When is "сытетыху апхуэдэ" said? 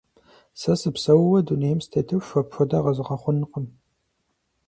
1.83-2.79